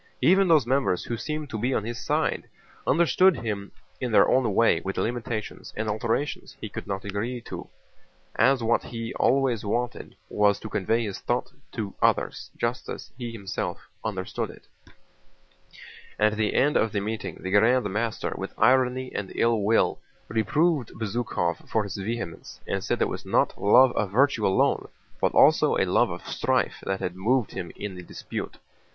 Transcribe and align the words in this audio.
Even 0.23 0.47
those 0.47 0.65
members 0.65 1.03
who 1.03 1.15
seemed 1.15 1.47
to 1.51 1.59
be 1.59 1.75
on 1.75 1.83
his 1.85 2.03
side 2.03 2.49
understood 2.87 3.35
him 3.35 3.71
in 3.99 4.11
their 4.11 4.27
own 4.27 4.55
way 4.55 4.79
with 4.81 4.97
limitations 4.97 5.71
and 5.77 5.87
alterations 5.87 6.57
he 6.59 6.69
could 6.69 6.87
not 6.87 7.05
agree 7.05 7.39
to, 7.41 7.67
as 8.35 8.63
what 8.63 8.81
he 8.81 9.13
always 9.19 9.63
wanted 9.63 10.07
most 10.07 10.17
was 10.27 10.59
to 10.59 10.69
convey 10.69 11.03
his 11.05 11.19
thought 11.19 11.51
to 11.71 11.93
others 12.01 12.49
just 12.57 12.89
as 12.89 13.11
he 13.15 13.31
himself 13.31 13.87
understood 14.03 14.49
it. 14.49 14.65
* 14.75 14.85
The 14.87 15.69
Illuminati 15.69 15.69
sought 15.69 15.69
to 15.69 15.69
substitute 15.69 15.69
republican 15.69 15.69
for 15.69 16.33
monarchical 16.33 16.33
institutions. 16.33 16.33
At 16.33 16.37
the 16.37 16.53
end 16.57 16.77
of 16.77 16.91
the 16.91 16.99
meeting 17.01 17.43
the 17.43 17.51
Grand 17.51 17.93
Master 17.93 18.33
with 18.35 18.57
irony 18.57 19.11
and 19.13 19.31
ill 19.35 19.61
will 19.61 19.99
reproved 20.27 20.91
Bezúkhov 20.95 21.69
for 21.69 21.83
his 21.83 21.97
vehemence 21.97 22.59
and 22.67 22.83
said 22.83 23.03
it 23.03 23.07
was 23.07 23.23
not 23.23 23.61
love 23.61 23.91
of 23.91 24.09
virtue 24.09 24.47
alone, 24.47 24.87
but 25.21 25.33
also 25.35 25.77
a 25.77 25.85
love 25.85 26.09
of 26.09 26.27
strife 26.27 26.81
that 26.87 26.99
had 27.01 27.15
moved 27.15 27.51
him 27.51 27.71
in 27.75 27.93
the 27.93 28.01
dispute. 28.01 28.57